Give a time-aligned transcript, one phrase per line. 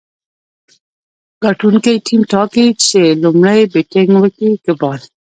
[1.43, 5.01] ګټونکی ټیم ټاکي، چي لومړی بېټينګ وکي که بال.